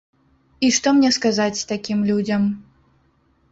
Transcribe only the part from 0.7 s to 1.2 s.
што мне